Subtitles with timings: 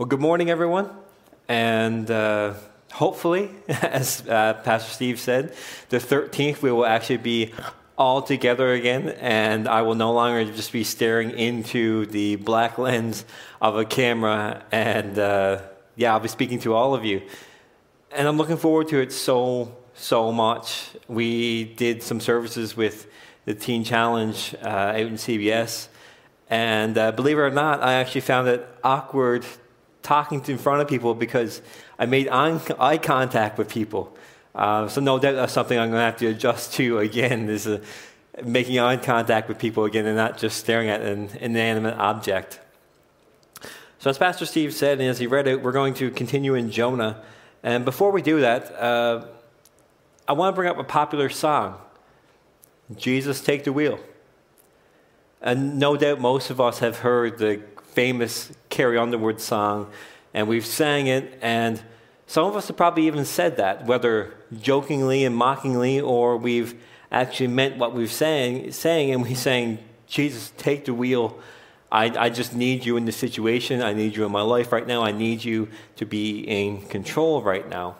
[0.00, 0.88] Well, good morning, everyone.
[1.46, 2.54] And uh,
[2.90, 5.54] hopefully, as uh, Pastor Steve said,
[5.90, 7.52] the 13th we will actually be
[7.98, 13.26] all together again, and I will no longer just be staring into the black lens
[13.60, 14.64] of a camera.
[14.72, 15.60] And uh,
[15.96, 17.20] yeah, I'll be speaking to all of you.
[18.10, 20.92] And I'm looking forward to it so, so much.
[21.08, 23.06] We did some services with
[23.44, 25.88] the Teen Challenge uh, out in CBS.
[26.48, 29.44] And uh, believe it or not, I actually found it awkward
[30.02, 31.62] talking in front of people because
[31.98, 34.16] I made eye contact with people.
[34.54, 37.48] Uh, so no that's something I'm going to have to adjust to again.
[37.48, 37.82] Is uh,
[38.44, 42.60] making eye contact with people again and not just staring at an inanimate object.
[43.98, 46.70] So as Pastor Steve said, and as he read it, we're going to continue in
[46.70, 47.22] Jonah.
[47.62, 49.26] And before we do that, uh,
[50.26, 51.76] I want to bring up a popular song,
[52.96, 54.00] "Jesus Take the Wheel."
[55.42, 57.62] And no doubt most of us have heard the
[57.92, 59.90] famous Carrie Underwood song,
[60.32, 61.82] and we've sang it, and
[62.26, 67.48] some of us have probably even said that, whether jokingly and mockingly, or we've actually
[67.48, 71.38] meant what we've saying, saying and we saying, Jesus, take the wheel.
[71.90, 73.82] I, I just need you in the situation.
[73.82, 75.02] I need you in my life right now.
[75.02, 77.96] I need you to be in control right now.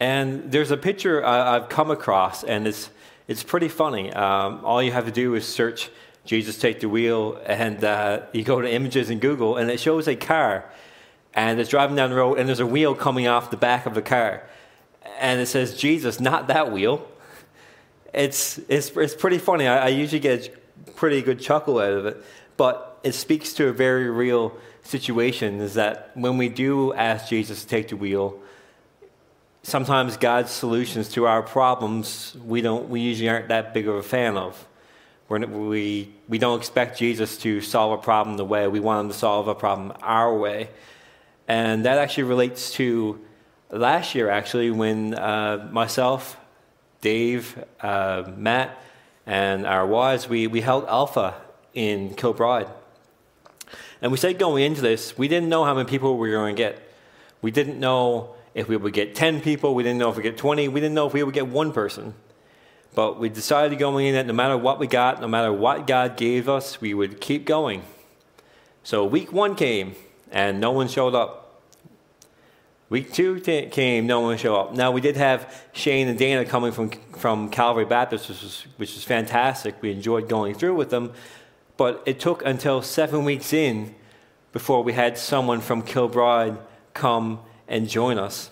[0.00, 2.88] And there's a picture I've come across, and it's,
[3.26, 4.12] it's pretty funny.
[4.12, 5.90] Um, all you have to do is search
[6.28, 10.06] Jesus take the wheel, and uh, you go to images in Google, and it shows
[10.06, 10.70] a car,
[11.32, 13.94] and it's driving down the road, and there's a wheel coming off the back of
[13.94, 14.42] the car,
[15.18, 17.08] and it says Jesus, not that wheel.
[18.12, 19.66] It's it's it's pretty funny.
[19.66, 20.54] I, I usually get
[20.86, 22.22] a pretty good chuckle out of it,
[22.58, 25.62] but it speaks to a very real situation.
[25.62, 28.38] Is that when we do ask Jesus to take the wheel,
[29.62, 34.02] sometimes God's solutions to our problems we don't we usually aren't that big of a
[34.02, 34.66] fan of.
[35.28, 39.12] We're, we, we don't expect Jesus to solve a problem the way we want him
[39.12, 40.70] to solve a problem our way.
[41.46, 43.20] And that actually relates to
[43.70, 46.38] last year, actually, when uh, myself,
[47.02, 48.80] Dave, uh, Matt,
[49.26, 51.34] and our wives, we, we held Alpha
[51.74, 52.68] in Kilbride.
[54.00, 56.56] And we said going into this, we didn't know how many people we were going
[56.56, 56.80] to get.
[57.42, 60.38] We didn't know if we would get 10 people, we didn't know if we get
[60.38, 62.14] 20, we didn't know if we would get one person.
[62.94, 66.16] But we decided going in that no matter what we got, no matter what God
[66.16, 67.82] gave us, we would keep going.
[68.82, 69.94] So week one came,
[70.30, 71.62] and no one showed up.
[72.90, 74.74] Week two came, no one showed up.
[74.74, 78.94] Now we did have Shane and Dana coming from from Calvary Baptist, which was which
[78.94, 79.80] was fantastic.
[79.82, 81.12] We enjoyed going through with them,
[81.76, 83.94] but it took until seven weeks in
[84.52, 86.56] before we had someone from Kilbride
[86.94, 88.50] come and join us.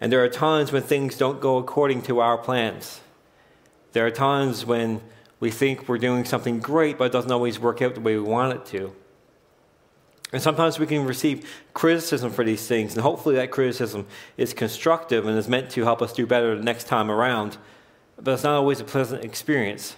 [0.00, 3.00] And there are times when things don't go according to our plans.
[3.94, 5.00] There are times when
[5.38, 8.22] we think we're doing something great, but it doesn't always work out the way we
[8.22, 8.92] want it to.
[10.32, 14.06] And sometimes we can receive criticism for these things, and hopefully that criticism
[14.36, 17.56] is constructive and is meant to help us do better the next time around.
[18.20, 19.94] But it's not always a pleasant experience.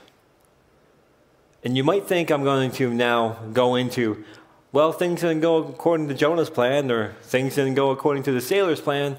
[1.64, 4.26] And you might think I'm going to now go into,
[4.72, 8.42] well, things didn't go according to Jonah's plan, or things didn't go according to the
[8.42, 9.18] sailor's plan,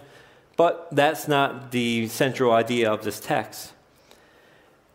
[0.56, 3.74] but that's not the central idea of this text.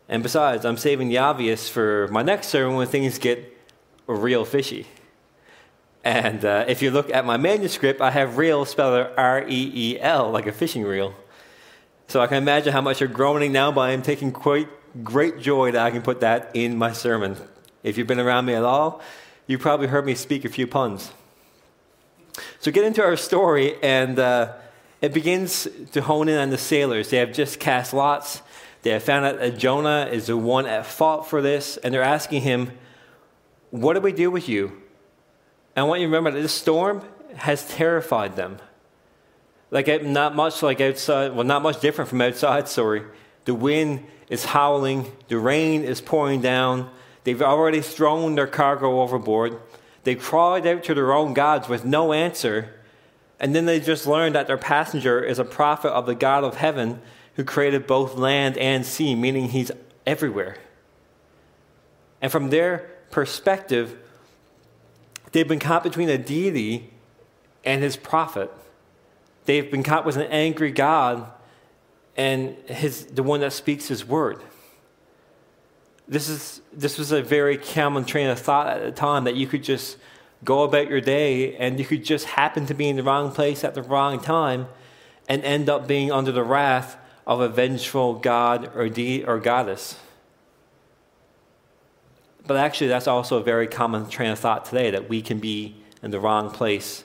[0.09, 3.57] And besides, I'm saving the obvious for my next sermon when things get
[4.07, 4.87] real fishy.
[6.03, 9.99] And uh, if you look at my manuscript, I have reel spelled R E E
[9.99, 11.15] L, like a fishing reel.
[12.09, 14.67] So I can imagine how much you're groaning now, but I am taking quite
[15.03, 17.37] great joy that I can put that in my sermon.
[17.81, 19.01] If you've been around me at all,
[19.47, 21.11] you probably heard me speak a few puns.
[22.59, 24.53] So get into our story, and uh,
[25.01, 27.09] it begins to hone in on the sailors.
[27.09, 28.41] They have just cast lots
[28.83, 32.03] they have found out that Jonah is the one at fault for this, and they're
[32.03, 32.71] asking him,
[33.71, 34.67] What do we do with you?
[35.75, 37.01] And I want you to remember that this storm
[37.35, 38.59] has terrified them.
[39.71, 43.03] Like, not much like outside, well, not much different from outside, sorry.
[43.45, 46.91] The wind is howling, the rain is pouring down.
[47.23, 49.57] They've already thrown their cargo overboard.
[50.03, 52.73] They cried out to their own gods with no answer.
[53.39, 56.57] And then they just learned that their passenger is a prophet of the God of
[56.57, 57.01] heaven
[57.35, 59.71] who created both land and sea, meaning he's
[60.05, 60.57] everywhere.
[62.21, 63.97] And from their perspective,
[65.31, 66.91] they've been caught between a deity
[67.65, 68.51] and his prophet.
[69.45, 71.29] They've been caught with an angry God
[72.15, 74.41] and his, the one that speaks his word.
[76.07, 79.47] This, is, this was a very common train of thought at the time that you
[79.47, 79.97] could just
[80.43, 83.63] go about your day and you could just happen to be in the wrong place
[83.63, 84.67] at the wrong time
[85.27, 89.97] and end up being under the wrath of a vengeful god or, de- or goddess.
[92.45, 95.75] But actually, that's also a very common train of thought today that we can be
[96.01, 97.03] in the wrong place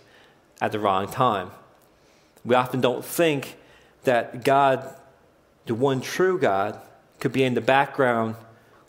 [0.60, 1.52] at the wrong time.
[2.44, 3.56] We often don't think
[4.04, 4.94] that God,
[5.66, 6.80] the one true God,
[7.20, 8.34] could be in the background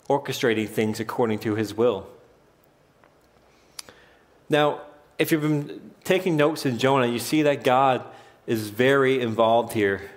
[0.08, 2.08] orchestrating things according to his will.
[4.48, 4.80] Now,
[5.18, 8.04] if you've been taking notes in Jonah, you see that God
[8.46, 10.10] is very involved here.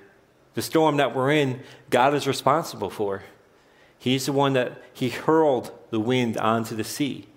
[0.53, 3.23] The storm that we're in, God is responsible for.
[3.97, 7.27] He's the one that he hurled the wind onto the sea.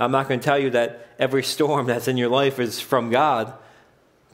[0.00, 3.10] I'm not going to tell you that every storm that's in your life is from
[3.10, 3.52] God,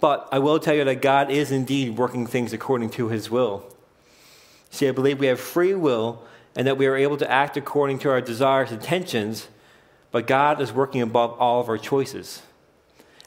[0.00, 3.66] but I will tell you that God is indeed working things according to his will.
[4.70, 6.22] See, I believe we have free will
[6.56, 9.48] and that we are able to act according to our desires and intentions,
[10.10, 12.42] but God is working above all of our choices.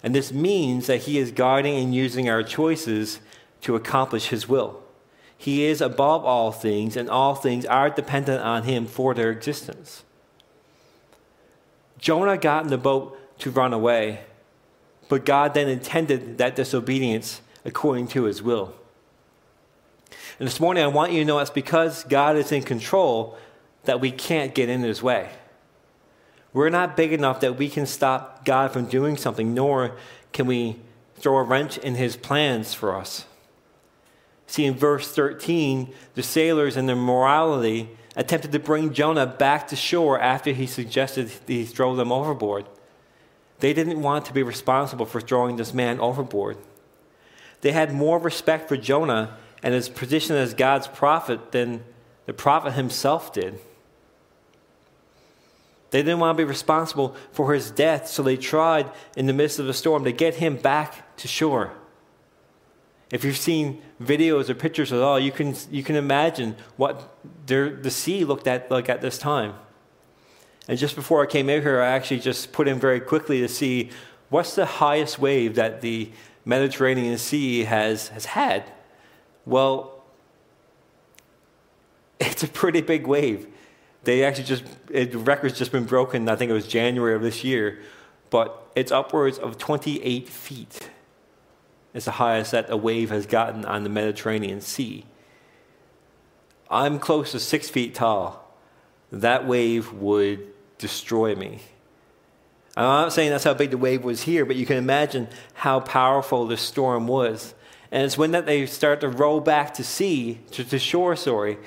[0.02, 3.20] And this means that he is guiding and using our choices
[3.64, 4.82] to accomplish his will.
[5.38, 10.04] He is above all things, and all things are dependent on him for their existence.
[11.98, 14.22] Jonah got in the boat to run away,
[15.10, 18.74] but God then intended that disobedience according to his will.
[20.40, 23.38] And this morning, I want you to know it's because God is in control
[23.84, 25.30] that we can't get in his way.
[26.54, 29.96] We're not big enough that we can stop God from doing something, nor
[30.32, 30.78] can we
[31.16, 33.26] throw a wrench in his plans for us.
[34.54, 39.76] See, in verse 13, the sailors and their morality attempted to bring Jonah back to
[39.76, 42.68] shore after he suggested he throw them overboard.
[43.62, 46.58] They didn't want to be responsible for throwing this man overboard.
[47.62, 51.84] They had more respect for Jonah and his position as God's prophet than
[52.28, 53.58] the prophet himself did.
[55.90, 59.58] They didn't want to be responsible for his death, so they tried in the midst
[59.58, 61.74] of the storm to get him back to shore.
[63.14, 67.16] If you've seen videos or pictures at all, you can, you can imagine what
[67.46, 69.54] the sea looked at like at this time.
[70.68, 73.48] And just before I came out here, I actually just put in very quickly to
[73.48, 73.92] see
[74.30, 76.10] what's the highest wave that the
[76.44, 78.64] Mediterranean Sea has, has had.
[79.46, 80.04] Well,
[82.20, 83.46] it's a pretty big wave.
[84.06, 87.44] They actually just, it, record's just been broken, I think it was January of this
[87.44, 87.80] year,
[88.32, 90.90] but it's upwards of 28 feet.
[91.94, 95.06] It's the highest that a wave has gotten on the Mediterranean Sea.
[96.70, 98.58] I'm close to six feet tall.
[99.12, 100.48] That wave would
[100.80, 101.60] destroy me.
[102.76, 105.80] I'm not saying that's how big the wave was here, but you can imagine how
[105.80, 107.54] powerful this storm was.
[107.92, 111.60] And it's when that they start to roll back to sea, to, to shore, sorry,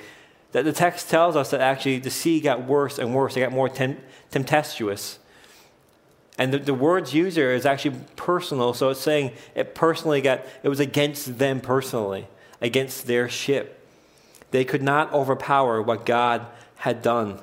[0.51, 3.37] that the text tells us that actually the sea got worse and worse.
[3.37, 5.19] It got more tem- tempestuous.
[6.37, 10.45] And the, the words used here is actually personal, so it's saying it personally got,
[10.61, 12.27] it was against them personally,
[12.61, 13.73] against their ship.
[14.51, 16.45] They could not overpower what God
[16.77, 17.39] had done.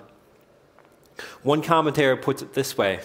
[1.43, 3.01] One commentator puts it this way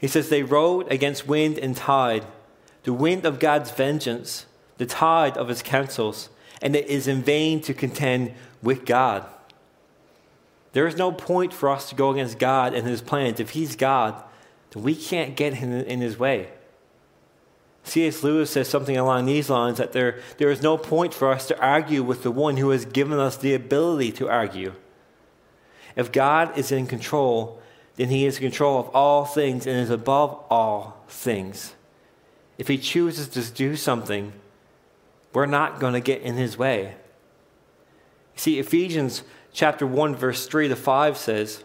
[0.00, 2.26] He says, They rode against wind and tide,
[2.84, 4.46] the wind of God's vengeance,
[4.76, 6.28] the tide of his counsels,
[6.60, 9.24] and it is in vain to contend with God.
[10.72, 13.40] There is no point for us to go against God and his plans.
[13.40, 14.22] If he's God,
[14.80, 16.48] we can't get in, in his way.
[17.84, 18.22] C.S.
[18.22, 21.60] Lewis says something along these lines that there, there is no point for us to
[21.60, 24.72] argue with the one who has given us the ability to argue.
[25.96, 27.60] If God is in control,
[27.96, 31.74] then he is in control of all things and is above all things.
[32.56, 34.32] If he chooses to do something,
[35.32, 36.94] we're not going to get in his way.
[38.36, 41.64] See, Ephesians chapter 1, verse 3 to 5 says,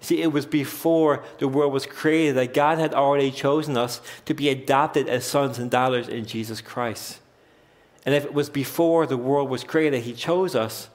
[0.00, 4.32] See, it was before the world was created that God had already chosen us to
[4.32, 7.20] be adopted as sons and daughters in Jesus Christ.
[8.06, 10.88] And if it was before the world was created, He chose us,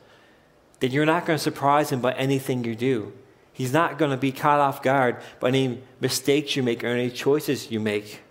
[0.79, 3.13] then you're not going to surprise Him by anything you do.
[3.53, 7.12] He's not going to be caught off guard by any mistakes you make or any
[7.12, 8.21] choices you make.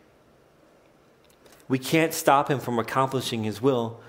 [1.69, 4.01] We can't stop Him from accomplishing His will,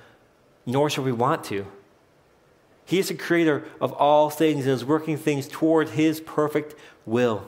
[0.66, 1.68] nor should we want to.
[2.86, 6.76] He is the creator of all things and is working things toward his perfect
[7.06, 7.48] will.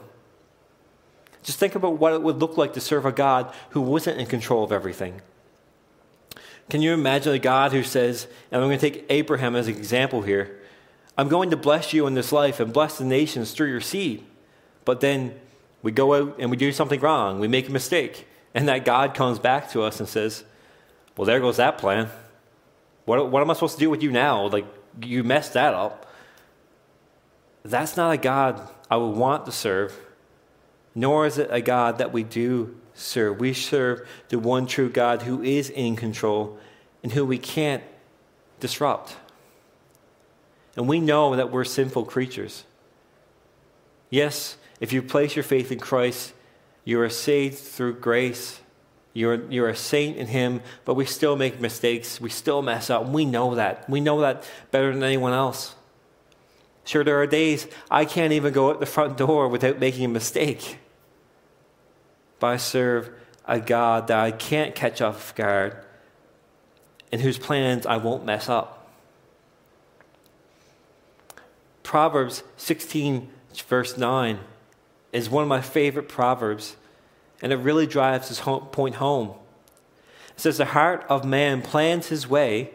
[1.42, 4.26] Just think about what it would look like to serve a God who wasn't in
[4.26, 5.22] control of everything.
[6.68, 9.76] Can you imagine a God who says, and I'm going to take Abraham as an
[9.76, 10.58] example here
[11.18, 14.24] I'm going to bless you in this life and bless the nations through your seed.
[14.84, 15.34] But then
[15.82, 19.14] we go out and we do something wrong, we make a mistake, and that God
[19.14, 20.44] comes back to us and says,
[21.16, 22.08] Well, there goes that plan.
[23.04, 24.46] What, what am I supposed to do with you now?
[24.46, 24.64] Like,
[25.02, 26.06] you messed that up.
[27.64, 29.98] That's not a God I would want to serve,
[30.94, 33.40] nor is it a God that we do serve.
[33.40, 36.58] We serve the one true God who is in control
[37.02, 37.82] and who we can't
[38.60, 39.16] disrupt.
[40.76, 42.64] And we know that we're sinful creatures.
[44.10, 46.32] Yes, if you place your faith in Christ,
[46.84, 48.60] you are saved through grace.
[49.18, 52.20] You're, you're a saint in Him, but we still make mistakes.
[52.20, 53.08] We still mess up.
[53.08, 53.90] We know that.
[53.90, 55.74] We know that better than anyone else.
[56.84, 60.08] Sure, there are days I can't even go out the front door without making a
[60.08, 60.78] mistake.
[62.38, 63.10] But I serve
[63.44, 65.76] a God that I can't catch off guard
[67.10, 68.88] and whose plans I won't mess up.
[71.82, 73.28] Proverbs 16,
[73.66, 74.38] verse 9,
[75.12, 76.76] is one of my favorite proverbs,
[77.42, 79.34] and it really drives this point home.
[80.30, 82.70] It says, The heart of man plans his way,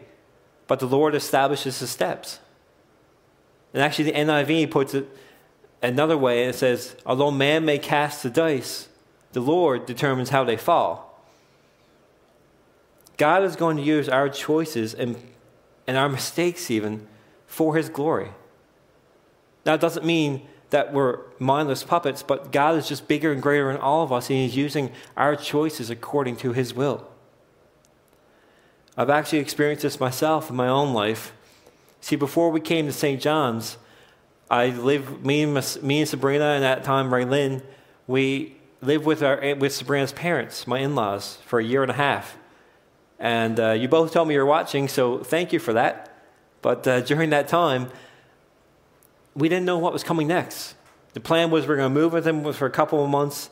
[0.66, 2.38] but the Lord establishes his steps.
[3.72, 5.08] And actually, the NIV puts it
[5.82, 6.42] another way.
[6.42, 8.88] And it says, Although man may cast the dice,
[9.32, 11.22] the Lord determines how they fall.
[13.16, 15.16] God is going to use our choices and,
[15.86, 17.06] and our mistakes, even,
[17.46, 18.30] for his glory.
[19.64, 23.70] Now, it doesn't mean that we're mindless puppets, but God is just bigger and greater
[23.70, 27.06] in all of us, and He's using our choices according to His will.
[28.96, 31.32] I've actually experienced this myself in my own life.
[32.00, 33.22] See, before we came to St.
[33.22, 33.78] John's,
[34.50, 37.62] I lived, me and, me and Sabrina, and at that time, Raylyn,
[38.08, 41.94] we lived with, our, with Sabrina's parents, my in laws, for a year and a
[41.94, 42.36] half.
[43.20, 46.18] And uh, you both told me you're watching, so thank you for that.
[46.62, 47.92] But uh, during that time,
[49.34, 50.74] we didn't know what was coming next.
[51.14, 53.50] The plan was we are going to move with them for a couple of months,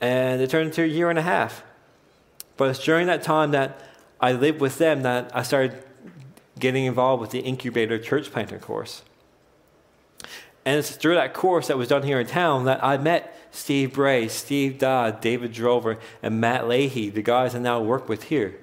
[0.00, 1.62] and it turned into a year and a half.
[2.56, 3.80] But it's during that time that
[4.20, 5.82] I lived with them that I started
[6.58, 9.02] getting involved with the incubator church planter course.
[10.64, 13.94] And it's through that course that was done here in town that I met Steve
[13.94, 18.58] Bray, Steve Dodd, David Drover, and Matt Leahy, the guys I now work with here.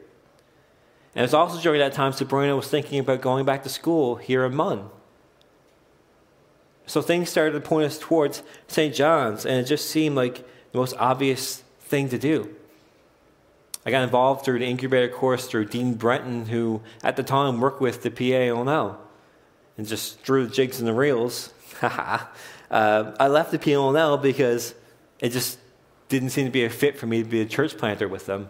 [1.16, 4.46] And it's also during that time Sabrina was thinking about going back to school here
[4.46, 4.90] in MUN.
[6.88, 8.94] So things started to point us towards St.
[8.94, 10.38] John's, and it just seemed like
[10.72, 12.56] the most obvious thing to do.
[13.86, 17.82] I got involved through the incubator course through Dean Brenton, who at the time worked
[17.82, 18.98] with the PAONL,
[19.78, 21.54] and just drew the jigs and the reels.
[21.82, 22.20] uh,
[22.72, 24.74] I left the PAONL because
[25.20, 25.60] it just
[26.10, 28.50] didn't seem to be a fit for me to be a church planter with them.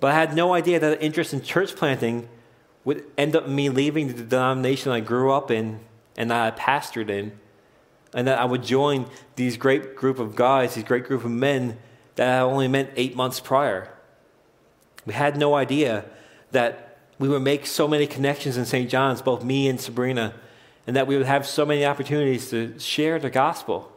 [0.00, 2.28] But I had no idea that interest in church planting
[2.84, 5.80] would end up me leaving the denomination I grew up in
[6.18, 7.32] and that I pastored in,
[8.12, 11.78] and that I would join these great group of guys, these great group of men
[12.16, 13.94] that I only met eight months prior.
[15.06, 16.04] We had no idea
[16.50, 18.90] that we would make so many connections in St.
[18.90, 20.34] John's, both me and Sabrina,
[20.86, 23.92] and that we would have so many opportunities to share the gospel.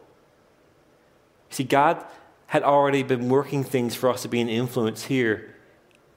[1.50, 2.04] See, God
[2.46, 5.56] had already been working things for us to be an influence here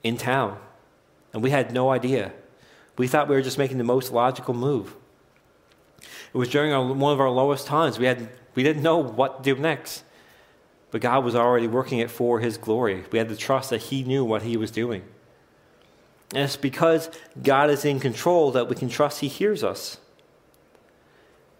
[0.04, 0.58] in town,
[1.32, 2.32] and we had no idea.
[2.96, 4.94] We thought we were just making the most logical move.
[6.02, 7.98] It was during our, one of our lowest times.
[7.98, 10.04] We, had, we didn't know what to do next.
[10.90, 13.04] But God was already working it for His glory.
[13.10, 15.02] We had to trust that He knew what He was doing.
[16.32, 17.10] And it's because
[17.42, 19.98] God is in control that we can trust He hears us.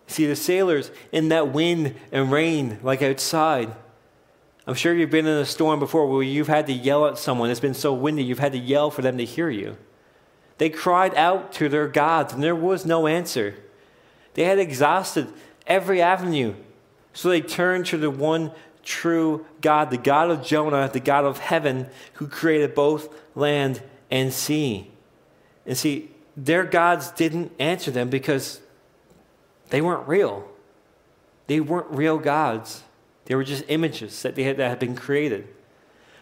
[0.07, 3.75] See, the sailors in that wind and rain, like outside,
[4.67, 7.51] I'm sure you've been in a storm before where you've had to yell at someone.
[7.51, 9.77] It's been so windy, you've had to yell for them to hear you.
[10.59, 13.57] They cried out to their gods, and there was no answer.
[14.37, 15.29] They had exhausted
[15.67, 16.55] every avenue.
[17.15, 18.53] So they turned to the one
[18.83, 24.31] true God, the God of Jonah, the God of heaven, who created both land and
[24.33, 24.91] sea.
[25.65, 28.61] And see, their gods didn't answer them because
[29.71, 30.47] they weren't real.
[31.47, 32.83] They weren't real gods.
[33.25, 35.49] They were just images that, they had, that had been created.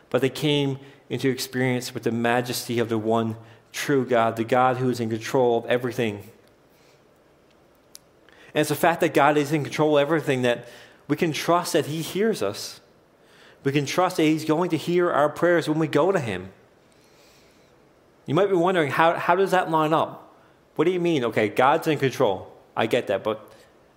[0.08, 0.78] But they came
[1.10, 3.36] into experience with the majesty of the one
[3.72, 6.30] true God, the God who is in control of everything.
[8.54, 10.68] And it's the fact that God is in control of everything that
[11.08, 12.80] we can trust that He hears us.
[13.64, 16.50] We can trust that He's going to hear our prayers when we go to Him.
[18.26, 20.34] You might be wondering, how, how does that line up?
[20.76, 21.24] What do you mean?
[21.24, 22.52] Okay, God's in control.
[22.76, 23.50] I get that, but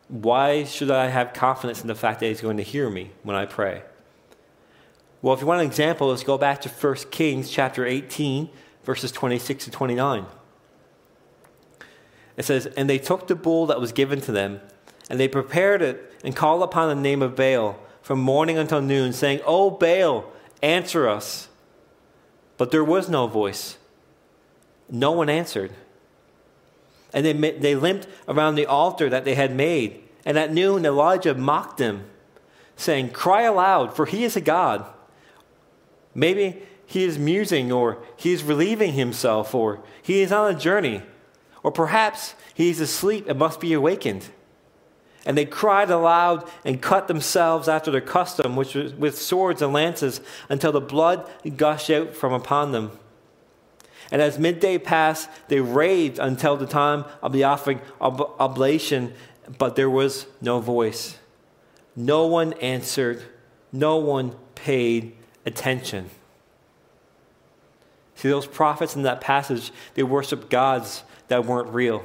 [0.09, 3.35] why should I have confidence in the fact that He's going to hear me when
[3.35, 3.83] I pray?
[5.21, 8.49] Well, if you want an example, let's go back to 1 Kings chapter 18,
[8.83, 10.25] verses 26 to 29.
[12.37, 14.61] It says, And they took the bull that was given to them,
[15.09, 19.11] and they prepared it, and called upon the name of Baal from morning until noon,
[19.11, 21.49] saying, O Baal, answer us.
[22.57, 23.77] But there was no voice.
[24.89, 25.71] No one answered.
[27.13, 30.03] And they, they limped around the altar that they had made.
[30.25, 32.05] And at noon, Elijah mocked them,
[32.75, 34.85] saying, Cry aloud, for he is a God.
[36.13, 41.01] Maybe he is musing, or he is relieving himself, or he is on a journey,
[41.67, 44.25] or perhaps he is asleep and must be awakened.
[45.25, 49.73] And they cried aloud and cut themselves after their custom, which was with swords and
[49.73, 52.91] lances, until the blood gushed out from upon them.
[54.11, 59.13] And as midday passed, they raved until the time of the offering ob- oblation,
[59.57, 61.17] but there was no voice.
[61.97, 63.23] No one answered,
[63.73, 66.11] no one paid attention.
[68.15, 72.03] See, those prophets in that passage, they worshiped gods that weren't real.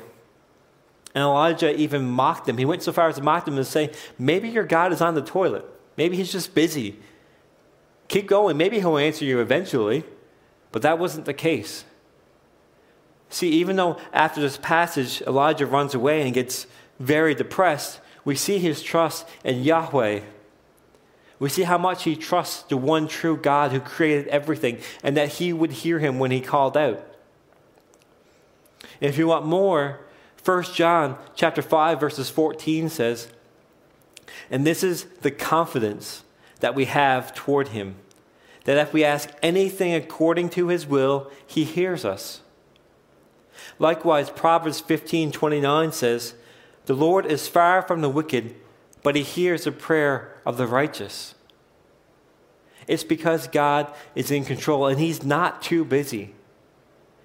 [1.15, 2.59] And Elijah even mocked them.
[2.59, 5.15] He went so far as to mock them and say, Maybe your God is on
[5.15, 5.65] the toilet.
[5.97, 6.99] Maybe he's just busy.
[8.09, 8.57] Keep going.
[8.57, 10.05] Maybe he'll answer you eventually.
[10.71, 11.85] But that wasn't the case.
[13.29, 16.67] See, even though after this passage Elijah runs away and gets
[16.99, 20.21] very depressed, we see his trust in Yahweh.
[21.39, 25.29] We see how much he trusts the one true God who created everything and that
[25.29, 27.05] he would hear him when he called out.
[29.01, 30.01] If you want more,
[30.45, 33.29] 1 John chapter 5 verses 14 says,
[34.51, 36.25] "And this is the confidence
[36.61, 37.97] that we have toward him,
[38.65, 42.41] that if we ask anything according to his will, he hears us."
[43.79, 46.35] Likewise, Proverbs 15:29 says,
[46.87, 48.55] "The Lord is far from the wicked,
[49.03, 51.35] but he hears the prayer of the righteous."
[52.89, 56.35] It's because God is in control and he's not too busy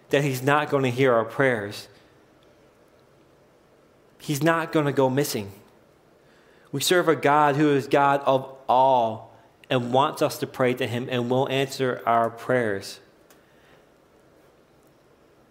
[0.09, 1.87] that he's not going to hear our prayers.
[4.19, 5.51] He's not going to go missing.
[6.71, 9.33] We serve a God who is God of all
[9.69, 12.99] and wants us to pray to Him and will answer our prayers.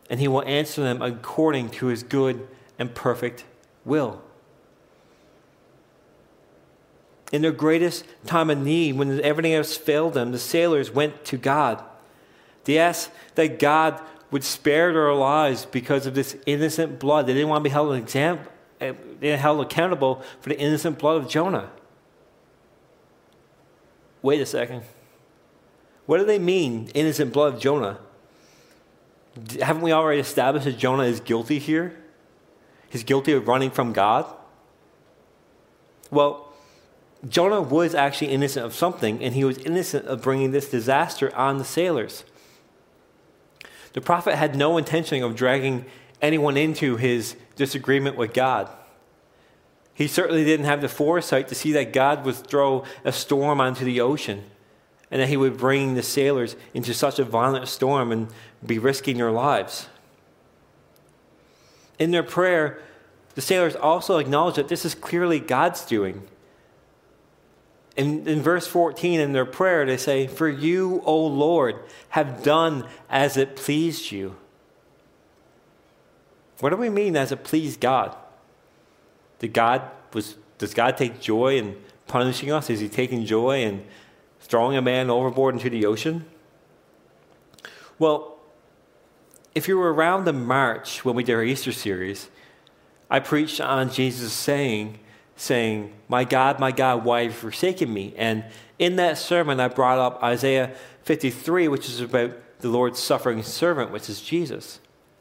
[0.09, 2.47] And He will answer them according to His good
[2.79, 3.45] and perfect
[3.85, 4.23] will.
[7.33, 11.37] In their greatest time of need, when everything else failed them, the sailors went to
[11.37, 11.83] God.
[12.65, 17.27] They asked that God would spare their lives because of this innocent blood.
[17.27, 20.99] They didn't want to be held an example eh, they're held accountable for the innocent
[20.99, 21.71] blood of Jonah.
[24.23, 24.83] Wait a second.
[26.07, 27.99] What do they mean, innocent blood of Jonah?
[29.61, 31.97] Haven't we already established that Jonah is guilty here?
[32.89, 34.27] He's guilty of running from God?
[36.11, 36.53] Well,
[37.29, 41.59] Jonah was actually innocent of something, and he was innocent of bringing this disaster on
[41.59, 42.25] the sailors.
[43.97, 45.87] The prophet had no intention of dragging
[46.21, 48.69] anyone into his disagreement with God.
[49.95, 53.87] He certainly didn't have the foresight to see that God would throw a storm onto
[53.87, 54.45] the ocean
[55.11, 58.29] and that he would bring the sailors into such a violent storm and
[58.65, 59.89] be risking their lives.
[61.99, 62.79] In their prayer,
[63.35, 66.29] the sailors also acknowledge that this is clearly God's doing.
[67.97, 71.77] In, in verse 14, in their prayer, they say, For you, O Lord,
[72.11, 74.37] have done as it pleased you.
[76.61, 78.15] What do we mean as it pleased God?
[79.39, 79.83] Did God
[80.13, 82.71] was does God take joy in punishing us?
[82.71, 83.85] Is he taking joy in
[84.41, 86.25] throwing a man overboard into the ocean?
[87.99, 88.39] Well,
[89.55, 92.29] if you were around in March when we did our Easter series,
[93.11, 94.99] I preached on Jesus saying,
[95.37, 98.15] saying, My God, my God, why have you forsaken me?
[98.17, 98.45] And
[98.79, 103.91] in that sermon, I brought up Isaiah 53, which is about the Lord's suffering servant,
[103.91, 104.81] which is Jesus.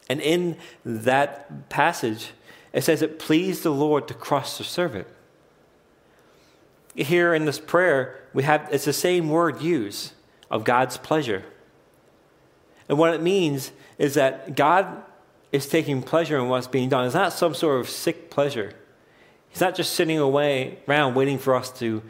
[0.09, 2.31] And in that passage,
[2.73, 5.07] it says it pleased the Lord to crush the servant.
[6.95, 10.13] Here in this prayer, we have it's the same word used
[10.49, 11.43] of God's pleasure.
[12.87, 15.03] And what it means is that God
[15.51, 17.05] is taking pleasure in what's being done.
[17.05, 18.73] It's not some sort of sick pleasure.
[19.55, 22.03] He's not just sitting away around waiting for us to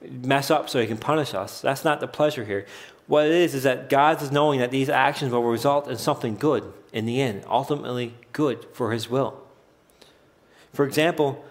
[0.00, 1.60] mess up so he can punish us.
[1.60, 2.64] That's not the pleasure here.
[3.06, 6.36] What it is is that God is knowing that these actions will result in something
[6.36, 9.38] good in the end, ultimately good for his will.
[10.72, 11.44] For example,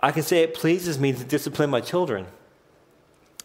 [0.00, 2.26] I can say it pleases me to discipline my children.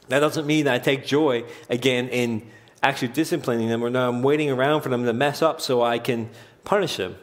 [0.08, 2.48] That doesn't mean that I take joy again in
[2.82, 6.00] actually disciplining them or no, I'm waiting around for them to mess up so I
[6.00, 6.30] can
[6.64, 7.18] punish them.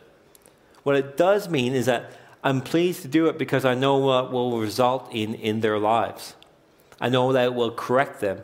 [0.82, 2.12] What it does mean is that
[2.42, 6.35] I'm pleased to do it because I know what will result in, in their lives.
[7.01, 8.40] I know that it will correct them,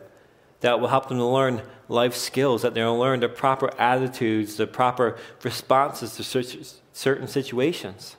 [0.59, 4.55] that it will help them to learn life skills, that they'll learn the proper attitudes,
[4.55, 8.15] the proper responses to certain situations.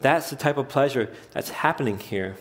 [0.00, 2.36] That's the type of pleasure that's happening here.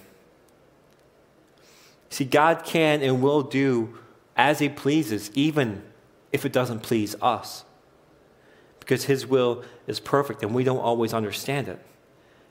[2.10, 3.98] See, God can and will do
[4.36, 5.84] as He pleases, even
[6.32, 7.64] if it doesn't please us.
[8.90, 11.80] because His will is perfect and we don't always understand it.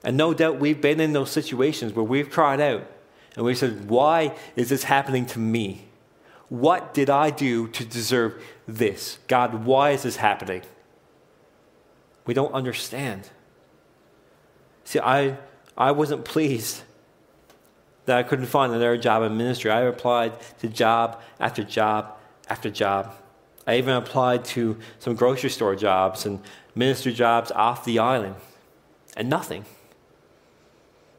[0.04, 2.88] And no doubt we've been in those situations where we've cried out
[3.36, 5.88] and we said, Why is this happening to me?
[6.48, 9.18] What did I do to deserve this?
[9.28, 10.62] God, why is this happening?
[12.26, 13.28] We don't understand.
[14.84, 15.36] See, I,
[15.76, 16.82] I wasn't pleased
[18.06, 19.70] that I couldn't find another job in ministry.
[19.70, 22.16] I applied to job after job
[22.48, 23.14] after job.
[23.66, 26.40] I even applied to some grocery store jobs and
[26.74, 28.36] ministry jobs off the island,
[29.14, 29.66] and nothing.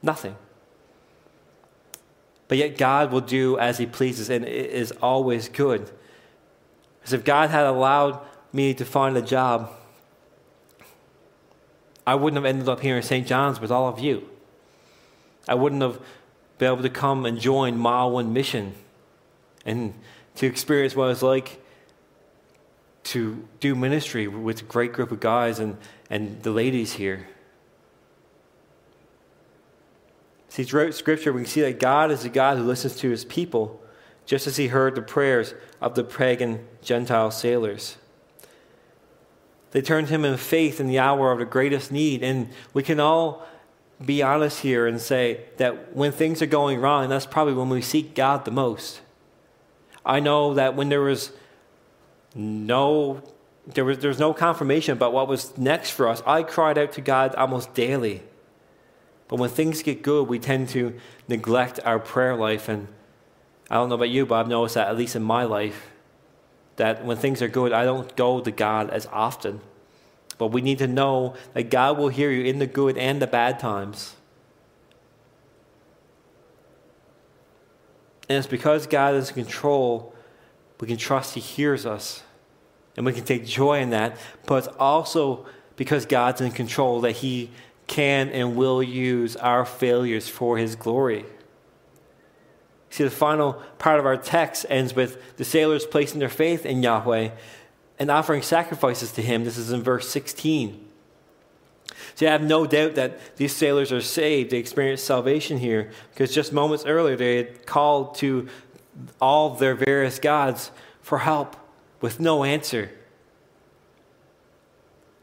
[0.02, 0.36] Nothing.
[2.48, 5.92] But yet, God will do as He pleases, and it is always good.
[7.00, 8.20] Because if God had allowed
[8.52, 9.72] me to find a job,
[12.08, 13.28] I wouldn't have ended up here in St.
[13.28, 14.28] John's with all of you.
[15.48, 16.00] I wouldn't have
[16.58, 18.74] been able to come and join Mile One Mission
[19.66, 19.94] and
[20.36, 21.62] to experience what it's like
[23.04, 25.78] to do ministry with a great group of guys and,
[26.10, 27.28] and the ladies here.
[30.50, 33.24] See, throughout Scripture, we can see that God is a God who listens to his
[33.24, 33.82] people,
[34.26, 37.98] just as he heard the prayers of the pagan Gentile sailors.
[39.72, 42.24] They turned to him in faith in the hour of the greatest need.
[42.24, 43.46] And we can all
[44.04, 47.82] be honest here and say that when things are going wrong, that's probably when we
[47.82, 49.02] seek God the most.
[50.06, 51.32] I know that when there was
[52.34, 53.22] no
[53.68, 56.94] there was, there was no confirmation about what was next for us, I cried out
[56.94, 58.24] to God almost daily.
[59.30, 62.68] But when things get good, we tend to neglect our prayer life.
[62.68, 62.90] And
[63.70, 65.92] I don't know about you, but I've noticed that, at least in my life,
[66.76, 69.62] that when things are good, I don't go to God as often.
[70.40, 73.28] But we need to know that God will hear you in the good and the
[73.28, 74.16] bad times.
[78.28, 80.16] And it's because God is in control,
[80.80, 82.24] we can trust He hears us.
[82.98, 84.18] And we can take joy in that.
[84.48, 87.52] But it's also because God's in control that He
[87.90, 91.26] can and will use our failures for his glory.
[92.92, 96.82] See, the final part of our text ends with the sailors placing their faith in
[96.82, 97.32] Yahweh
[98.00, 99.44] and offering sacrifices to him.
[99.44, 100.86] This is in verse 16.
[102.16, 104.52] See, I have no doubt that these sailors are saved.
[104.52, 108.48] They experienced salvation here because just moments earlier they had called to
[109.22, 110.72] all their various gods
[111.02, 111.56] for help
[112.02, 112.92] with no answer.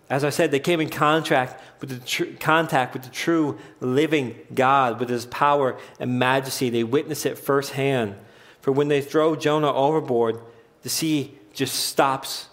[0.08, 4.36] As I said, they came in contact with the tr- contact with the true living
[4.54, 6.70] God, with his power and majesty.
[6.70, 8.14] They witness it firsthand.
[8.60, 10.40] For when they throw Jonah overboard,
[10.82, 12.48] the sea just stops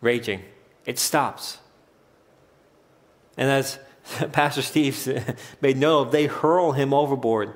[0.00, 0.42] raging.
[0.84, 1.58] It stops.
[3.36, 3.78] And as
[4.32, 7.54] Pastor Steve made note they hurl him overboard.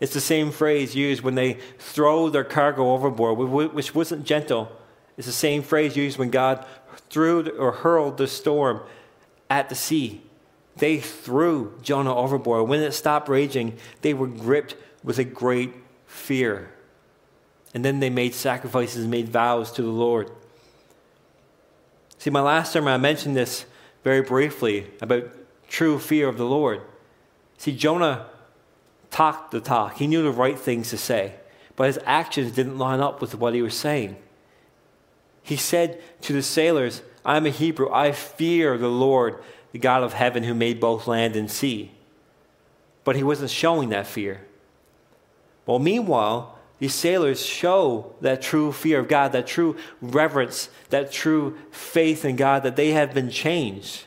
[0.00, 4.70] It's the same phrase used when they throw their cargo overboard, which wasn't gentle.
[5.16, 6.66] It's the same phrase used when God
[7.14, 8.80] threw or hurled the storm
[9.48, 10.20] at the sea.
[10.76, 12.68] They threw Jonah overboard.
[12.68, 14.74] When it stopped raging, they were gripped
[15.04, 15.72] with a great
[16.08, 16.70] fear.
[17.72, 20.28] And then they made sacrifices made vows to the Lord.
[22.18, 23.64] See, my last sermon, I mentioned this
[24.02, 25.30] very briefly about
[25.68, 26.80] true fear of the Lord.
[27.58, 28.26] See, Jonah
[29.12, 31.34] talked the talk, he knew the right things to say,
[31.76, 34.16] but his actions didn't line up with what he was saying.
[35.44, 37.92] He said to the sailors, I'm a Hebrew.
[37.92, 41.92] I fear the Lord, the God of heaven who made both land and sea.
[43.04, 44.46] But he wasn't showing that fear.
[45.66, 51.58] Well, meanwhile, these sailors show that true fear of God, that true reverence, that true
[51.70, 54.04] faith in God, that they have been changed.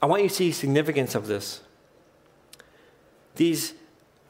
[0.00, 1.60] I want you to see the significance of this.
[3.36, 3.74] These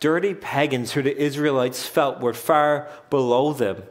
[0.00, 3.84] dirty pagans who the Israelites felt were far below them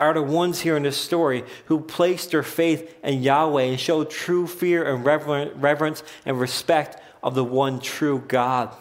[0.00, 4.10] are the ones here in this story who placed their faith in Yahweh and showed
[4.10, 8.74] true fear and reverence and respect of the one true God.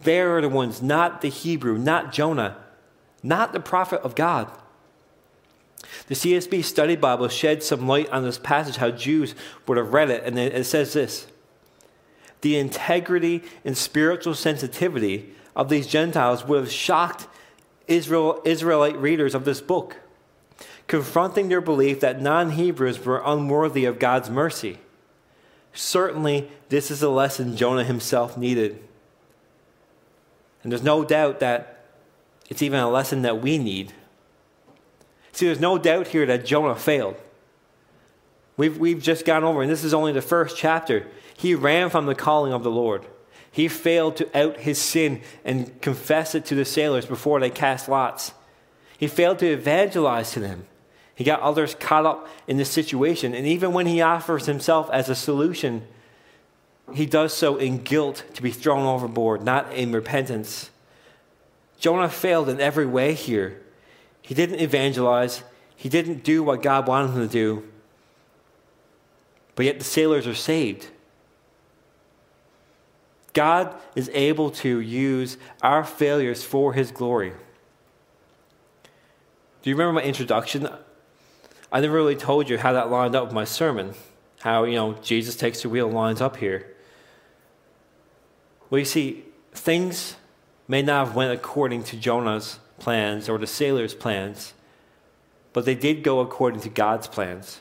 [0.00, 2.56] They are the ones, not the Hebrew, not Jonah,
[3.22, 4.50] not the prophet of God.
[6.06, 9.34] The CSB Study Bible sheds some light on this passage, how Jews
[9.66, 11.26] would have read it, and it says this
[12.40, 17.26] The integrity and spiritual sensitivity of these Gentiles would have shocked
[17.88, 19.96] Israel, Israelite readers of this book,
[20.86, 24.78] confronting their belief that non Hebrews were unworthy of God's mercy.
[25.72, 28.82] Certainly, this is a lesson Jonah himself needed.
[30.62, 31.84] And there's no doubt that
[32.48, 33.92] it's even a lesson that we need.
[35.32, 37.16] See, there's no doubt here that Jonah failed.
[38.56, 41.06] We've, we've just gone over, and this is only the first chapter.
[41.36, 43.06] He ran from the calling of the Lord.
[43.50, 47.88] He failed to out his sin and confess it to the sailors before they cast
[47.88, 48.32] lots.
[48.98, 50.66] He failed to evangelize to them.
[51.14, 53.34] He got others caught up in the situation.
[53.34, 55.86] And even when he offers himself as a solution,
[56.94, 60.70] he does so in guilt to be thrown overboard, not in repentance.
[61.78, 63.60] Jonah failed in every way here.
[64.22, 65.42] He didn't evangelize,
[65.74, 67.68] he didn't do what God wanted him to do.
[69.54, 70.88] But yet the sailors are saved.
[73.38, 77.32] God is able to use our failures for his glory.
[79.62, 80.68] Do you remember my introduction?
[81.70, 83.94] I never really told you how that lined up with my sermon.
[84.40, 86.74] How, you know, Jesus takes the wheel lines up here.
[88.70, 89.22] Well, you see,
[89.52, 90.16] things
[90.66, 94.52] may not have went according to Jonah's plans or the sailors' plans,
[95.52, 97.60] but they did go according to God's plans.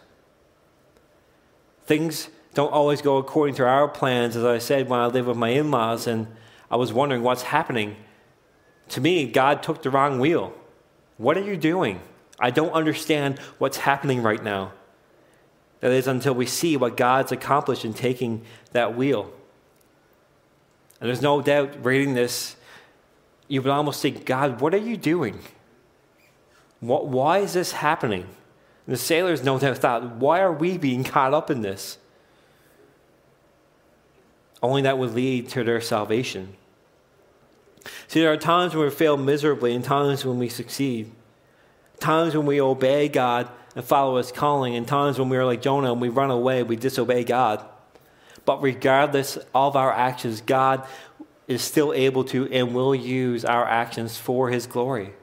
[1.86, 5.38] Things don't always go according to our plans, as I said when I lived with
[5.38, 6.28] my in laws, and
[6.72, 7.96] I was wondering what's happening.
[8.90, 10.54] To me, God took the wrong wheel.
[11.18, 12.02] What are you doing?
[12.40, 14.74] I don't understand what's happening right now.
[15.80, 19.32] That is until we see what God's accomplished in taking that wheel.
[21.00, 22.56] And there's no doubt reading this,
[23.48, 25.40] you would almost think, God, what are you doing?
[26.80, 28.24] What, why is this happening?
[28.86, 31.98] And the sailors no doubt thought, why are we being caught up in this?
[34.62, 36.56] Only that would lead to their salvation.
[38.08, 41.12] See, there are times when we fail miserably and times when we succeed
[42.00, 45.62] times when we obey God and follow His calling, and times when we are like
[45.62, 47.64] Jonah and we run away, we disobey God.
[48.46, 50.86] But regardless of our actions, God
[51.48, 55.14] is still able to and will use our actions for His glory.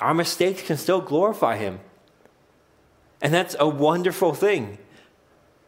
[0.00, 1.80] Our mistakes can still glorify Him.
[3.20, 4.78] And that's a wonderful thing.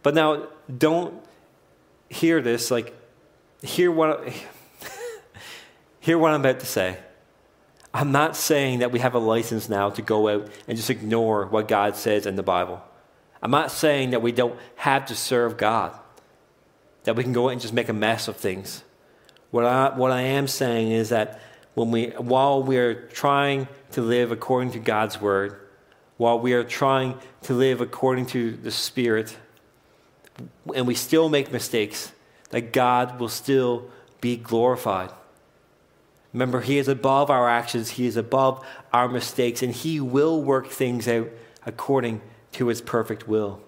[0.03, 1.23] But now, don't
[2.11, 2.94] hear this, like,
[3.62, 4.29] hear what,
[6.01, 6.99] hear what I'm about to say.
[7.94, 11.46] I'm not saying that we have a license now to go out and just ignore
[11.46, 12.83] what God says in the Bible.
[13.42, 15.99] I'm not saying that we don't have to serve God,
[17.05, 18.85] that we can go out and just make a mess of things.
[19.51, 21.40] What I, what I am saying is that
[21.75, 25.59] when we, while we are trying to live according to God's word,
[26.16, 29.37] while we are trying to live according to the Spirit,
[30.74, 32.12] and we still make mistakes,
[32.50, 35.11] that God will still be glorified.
[36.33, 40.68] Remember, He is above our actions, He is above our mistakes, and He will work
[40.68, 41.29] things out
[41.66, 42.20] according
[42.53, 43.61] to His perfect will.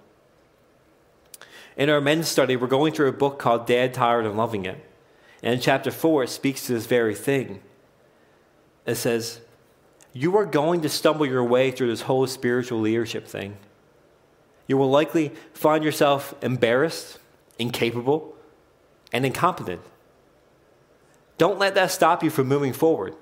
[1.77, 4.85] In our men's study, we're going through a book called Dad, Tired, and Loving It.
[5.43, 7.61] And in chapter 4, it speaks to this very thing.
[8.87, 9.41] It says,
[10.13, 13.57] You are going to stumble your way through this whole spiritual leadership thing.
[14.67, 17.19] You will likely find yourself embarrassed,
[17.59, 18.35] incapable,
[19.13, 19.81] and incompetent.
[21.39, 23.15] Don't let that stop you from moving forward.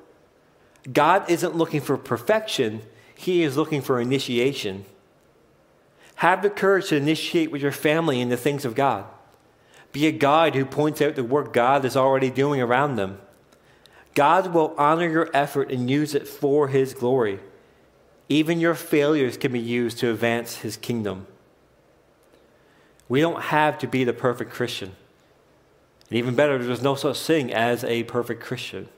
[0.91, 2.83] God isn't looking for perfection,
[3.15, 4.85] He is looking for initiation.
[6.17, 9.07] Have the courage to initiate with your family in the things of God.
[9.93, 13.21] Be a guide who points out the work God is already doing around them.
[14.15, 17.41] God will honor your effort and use it for His glory.
[18.31, 21.27] Even your failures can be used to advance His kingdom.
[23.09, 24.93] We don't have to be the perfect Christian.
[26.09, 28.89] And even better, there's no such thing as a perfect Christian.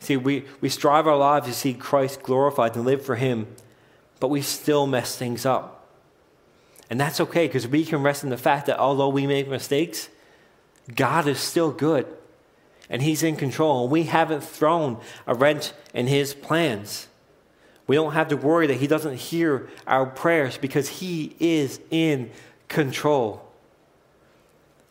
[0.00, 3.48] See, we, we strive our lives to see Christ glorified and live for Him,
[4.18, 5.86] but we still mess things up.
[6.88, 10.08] And that's okay because we can rest in the fact that although we make mistakes,
[10.94, 12.06] God is still good
[12.88, 13.84] and He's in control.
[13.84, 17.08] And we haven't thrown a wrench in His plans.
[17.86, 22.30] We don't have to worry that He doesn't hear our prayers because He is in
[22.68, 23.40] control.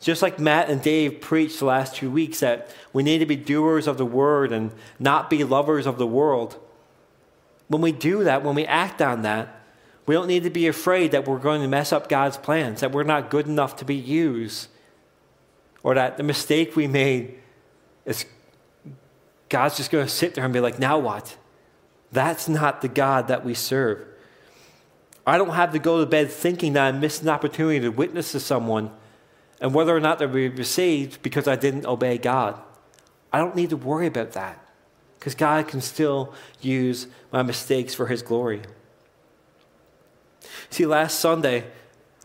[0.00, 3.36] Just like Matt and Dave preached the last two weeks, that we need to be
[3.36, 6.60] doers of the word and not be lovers of the world.
[7.68, 9.62] When we do that, when we act on that,
[10.06, 12.92] we don't need to be afraid that we're going to mess up God's plans, that
[12.92, 14.68] we're not good enough to be used,
[15.82, 17.38] or that the mistake we made
[18.04, 18.24] is
[19.48, 21.36] God's just going to sit there and be like, now what?
[22.12, 24.06] That's not the God that we serve.
[25.26, 28.32] I don't have to go to bed thinking that I missed an opportunity to witness
[28.32, 28.90] to someone
[29.60, 32.60] and whether or not they'll be received because I didn't obey God.
[33.32, 34.64] I don't need to worry about that
[35.18, 38.62] because God can still use my mistakes for His glory.
[40.70, 41.64] See, last Sunday,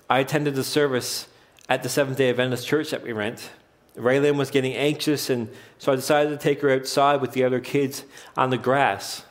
[0.10, 1.28] I attended the service
[1.70, 3.52] at the Seventh day Adventist church that we rent.
[4.00, 7.60] Raylan was getting anxious, and so I decided to take her outside with the other
[7.60, 8.04] kids
[8.38, 9.24] on the grass.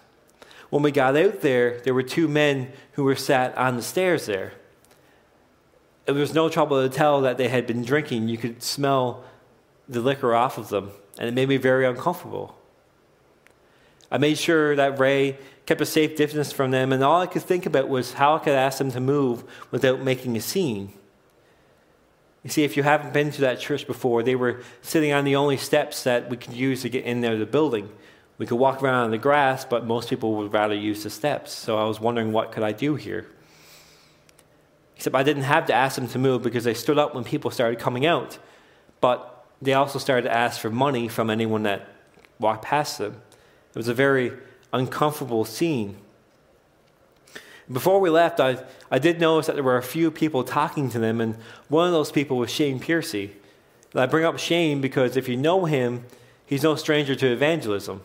[0.70, 4.26] When we got out there, there were two men who were sat on the stairs
[4.26, 4.52] there
[6.09, 8.28] it was no trouble to tell that they had been drinking.
[8.28, 9.24] You could smell
[9.88, 12.57] the liquor off of them, and it made me very uncomfortable.
[14.11, 17.42] I made sure that Ray kept a safe distance from them, and all I could
[17.42, 20.94] think about was how I could ask them to move without making a scene.
[22.48, 25.37] You see, if you haven't been to that church before, they were sitting on the
[25.37, 27.90] only steps that we could use to get in there the building.
[28.38, 31.52] We could walk around on the grass, but most people would rather use the steps.
[31.52, 33.26] So I was wondering what could I do here?
[34.96, 37.50] Except I didn't have to ask them to move because they stood up when people
[37.50, 38.38] started coming out.
[39.02, 41.87] But they also started to ask for money from anyone that
[42.38, 43.20] walked past them.
[43.74, 44.32] It was a very
[44.72, 45.98] uncomfortable scene.
[47.70, 50.98] Before we left, I, I did notice that there were a few people talking to
[50.98, 51.37] them, and
[51.68, 53.33] one of those people was Shane Piercy.
[53.92, 56.04] And I bring up Shane because if you know him,
[56.46, 58.02] he's no stranger to evangelism.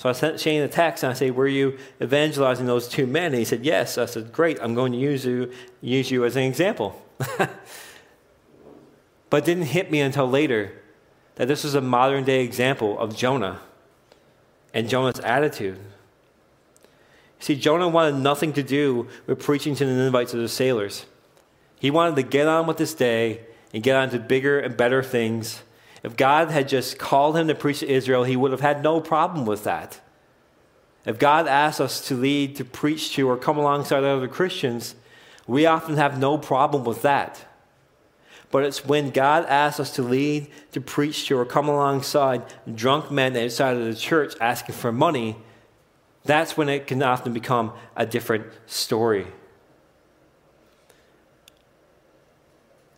[0.00, 3.26] So I sent Shane a text and I say, Were you evangelizing those two men?
[3.26, 3.98] And he said, Yes.
[3.98, 7.00] I said, Great, I'm going to use you, use you as an example.
[9.28, 10.72] but it didn't hit me until later
[11.34, 13.60] that this was a modern day example of Jonah
[14.72, 15.78] and Jonah's attitude.
[17.40, 21.06] See, Jonah wanted nothing to do with preaching to the Ninevites or the sailors.
[21.78, 23.40] He wanted to get on with this day
[23.72, 25.62] and get on to bigger and better things.
[26.02, 29.00] If God had just called him to preach to Israel, he would have had no
[29.00, 30.00] problem with that.
[31.06, 34.94] If God asks us to lead, to preach to, or come alongside other Christians,
[35.46, 37.46] we often have no problem with that.
[38.50, 42.42] But it's when God asks us to lead, to preach to, or come alongside
[42.74, 45.36] drunk men outside of the church asking for money
[46.24, 49.26] that's when it can often become a different story.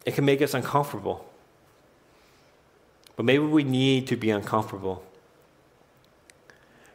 [0.04, 1.24] It can make us uncomfortable.
[3.16, 5.04] But maybe we need to be uncomfortable.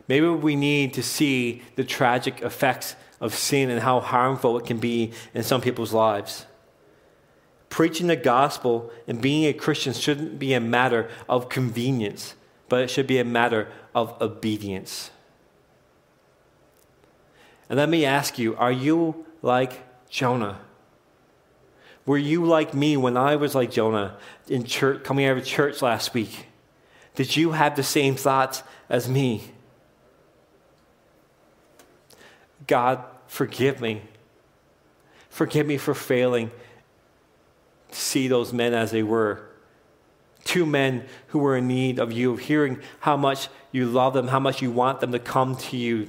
[0.08, 4.78] Maybe we need to see the tragic effects of sin and how harmful it can
[4.78, 6.46] be in some people's lives.
[7.70, 12.36] Preaching the gospel and being a Christian shouldn't be a matter of convenience,
[12.70, 15.12] but it should be a matter of obedience.
[17.70, 20.60] And let me ask you are you like Jonah?
[22.06, 25.82] Were you like me when I was like Jonah in church, coming out of church
[25.82, 26.48] last week?
[27.16, 29.52] Did you have the same thoughts as me?
[32.66, 34.02] God, forgive me.
[35.30, 36.50] Forgive me for failing
[37.92, 39.44] to see those men as they were.
[40.46, 44.30] Two men who were in need of you, of hearing how much you love them,
[44.30, 46.08] how much you want them to come to you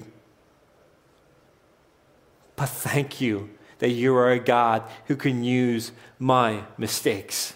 [2.58, 7.54] but thank you that you are a God who can use my mistakes.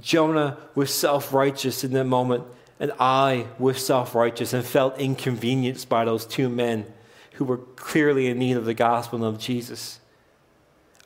[0.00, 2.44] Jonah was self righteous in that moment,
[2.80, 6.84] and I was self righteous and felt inconvenienced by those two men
[7.34, 10.00] who were clearly in need of the gospel of Jesus.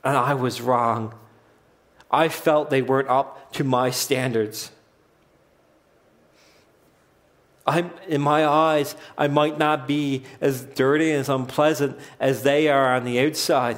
[0.02, 1.14] And I was wrong.
[2.10, 4.72] I felt they weren't up to my standards.
[7.66, 12.68] I, in my eyes, I might not be as dirty and as unpleasant as they
[12.68, 13.76] are on the outside,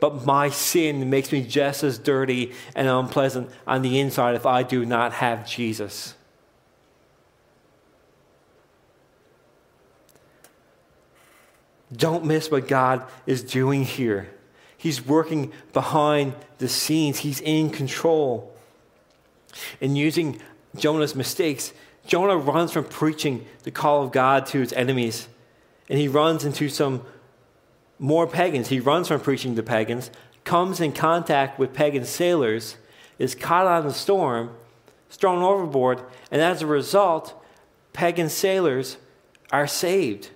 [0.00, 4.64] but my sin makes me just as dirty and unpleasant on the inside if I
[4.64, 6.14] do not have Jesus.
[11.96, 14.28] Don't miss what God is doing here.
[14.76, 18.52] He's working behind the scenes, He's in control.
[19.80, 20.40] And using
[20.76, 21.72] Jonah's mistakes,
[22.06, 25.28] Jonah runs from preaching the call of God to his enemies,
[25.88, 27.02] and he runs into some
[27.98, 28.68] more pagans.
[28.68, 30.10] He runs from preaching to pagans,
[30.44, 32.76] comes in contact with pagan sailors,
[33.18, 34.50] is caught on the storm,
[35.10, 37.40] thrown overboard, and as a result,
[37.92, 38.98] pagan sailors
[39.52, 40.30] are saved.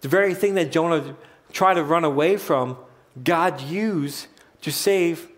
[0.00, 1.16] The very thing that Jonah
[1.52, 2.76] tried to run away from,
[3.22, 4.26] God used
[4.62, 5.28] to save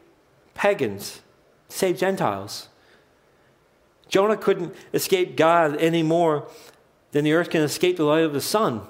[0.55, 1.21] pagans,
[1.69, 2.69] save Gentiles.
[4.09, 6.49] Jonah couldn't escape God any more
[7.13, 8.83] than the earth can escape the light of the sun.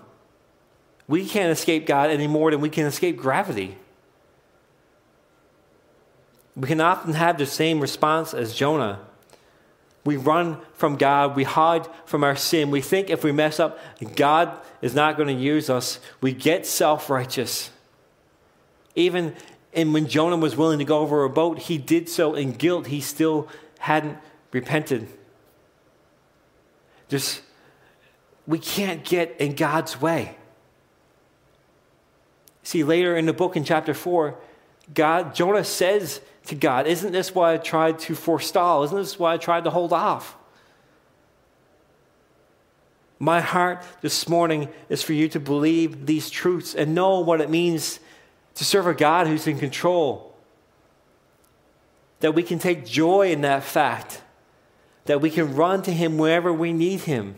[1.09, 3.77] We can't escape God any more than we can escape gravity.
[6.57, 9.01] We can often have the same response as Jonah.
[10.05, 11.37] We run from God.
[11.37, 12.71] We hide from our sin.
[12.71, 13.79] We think if we mess up,
[14.15, 16.01] God is not going to use us.
[16.21, 17.71] We get self righteous.
[18.95, 19.35] Even
[19.77, 22.87] and when Jonah was willing to go over a boat, he did so in guilt.
[22.87, 23.49] He still
[23.79, 24.17] hadn't
[24.57, 25.07] repented.
[27.09, 27.43] Just,
[28.47, 30.37] we can't get in God's way.
[32.63, 34.35] See, later in the book in chapter 4,
[34.95, 38.83] God, Jonah says to God, Isn't this why I tried to forestall?
[38.85, 40.37] Isn't this why I tried to hold off?
[43.19, 47.51] My heart this morning is for you to believe these truths and know what it
[47.51, 48.01] means
[48.55, 50.35] to serve a God who's in control.
[52.21, 54.23] That we can take joy in that fact
[55.07, 57.37] that we can run to Him wherever we need Him.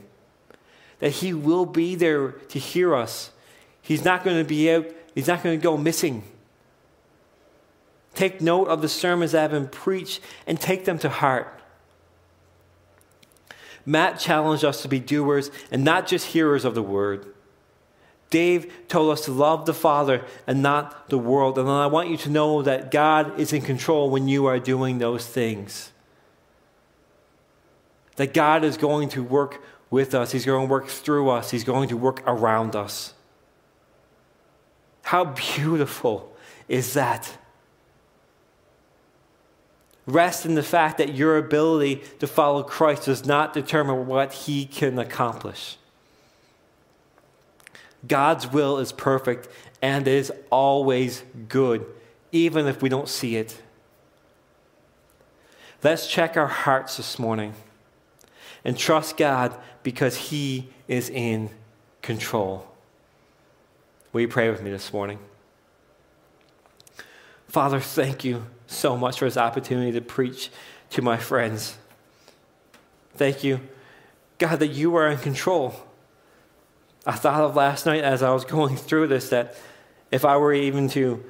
[0.99, 3.31] that He will be there to hear us.
[3.81, 6.23] He's not going to be out, He's not going to go missing.
[8.15, 11.55] Take note of the sermons that have been preached and take them to heart.
[13.87, 17.33] Matt challenged us to be doers and not just hearers of the word.
[18.31, 21.59] Dave told us to love the Father and not the world.
[21.59, 24.99] And I want you to know that God is in control when you are doing
[24.99, 25.93] those things.
[28.19, 31.63] That God is going to work with us, He's going to work through us, He's
[31.63, 33.15] going to work around us.
[35.03, 37.39] How beautiful is that?
[40.05, 44.65] Rest in the fact that your ability to follow Christ does not determine what he
[44.67, 45.77] can accomplish.
[48.07, 49.49] God's will is perfect
[49.81, 51.87] and is always good,
[52.33, 53.63] even if we don't see it.
[55.85, 57.55] Let's check our hearts this morning
[58.65, 61.51] and trust God because He is in
[62.03, 62.67] control.
[64.13, 65.19] Will you pray with me this morning?
[67.49, 70.51] Father, thank you so much for this opportunity to preach
[70.91, 71.77] to my friends.
[73.15, 73.61] Thank you,
[74.39, 75.75] God, that you are in control.
[77.07, 79.57] I thought of last night as I was going through this that
[80.11, 81.25] if I were even to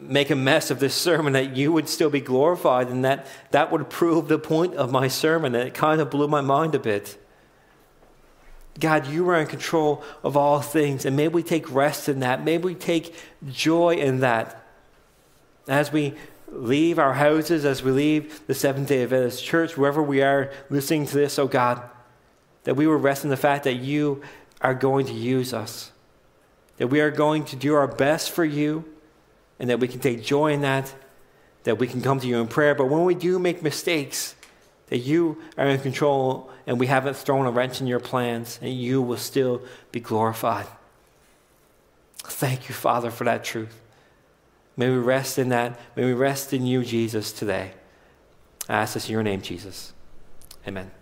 [0.00, 3.70] make a mess of this sermon, that you would still be glorified, and that that
[3.70, 5.54] would prove the point of my sermon.
[5.54, 7.18] And it kind of blew my mind a bit.
[8.78, 12.44] God, you are in control of all things, and may we take rest in that.
[12.44, 13.14] May we take
[13.48, 14.64] joy in that.
[15.68, 16.14] As we
[16.48, 21.06] leave our houses, as we leave the Seventh day Adventist church, wherever we are listening
[21.06, 21.82] to this, oh God,
[22.64, 24.22] that we will rest in the fact that you
[24.60, 25.92] are going to use us,
[26.78, 28.84] that we are going to do our best for you,
[29.60, 30.92] and that we can take joy in that,
[31.62, 32.74] that we can come to you in prayer.
[32.74, 34.34] But when we do make mistakes,
[34.88, 38.72] that you are in control and we haven't thrown a wrench in your plans, and
[38.72, 40.66] you will still be glorified.
[42.18, 43.80] Thank you, Father, for that truth.
[44.76, 45.78] May we rest in that.
[45.96, 47.72] May we rest in you, Jesus, today.
[48.68, 49.92] I ask this in your name, Jesus.
[50.66, 50.99] Amen.